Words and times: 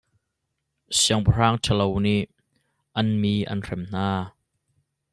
Siangpahrang 0.99 1.57
ṭhalo 1.63 1.87
nih 2.05 2.23
an 2.99 3.07
mi 3.21 3.35
an 3.51 3.59
hrem 3.65 3.83
hna. 3.91 4.09